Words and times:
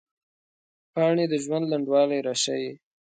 پاڼې 0.93 1.25
د 1.29 1.33
ژوند 1.43 1.65
لنډوالي 1.71 2.19
راښيي 2.27 2.71